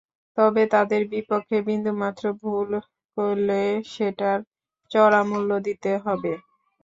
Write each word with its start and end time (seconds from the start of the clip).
তবে 0.37 0.63
তাদের 0.73 1.01
বিপক্ষে 1.11 1.57
বিন্দুমাত্র 1.67 2.23
ভুল 2.41 2.69
করলে 3.17 3.61
সেটার 3.91 4.39
চড়া 4.91 5.21
মূল্য 5.29 5.51
দিতে 5.67 5.91
হবে। 6.05 6.33